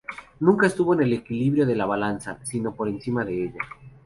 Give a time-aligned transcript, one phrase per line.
[0.39, 3.59] Nunca estuvo en el equilibrio de la balanza, sino por encima de ella.